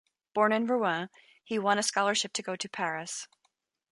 Born 0.33 0.51
in 0.51 0.65
Rouen, 0.65 1.11
he 1.43 1.59
won 1.59 1.77
a 1.77 1.83
scholarship 1.83 2.33
to 2.33 2.41
go 2.41 2.55
to 2.55 2.67
Paris. 2.67 3.27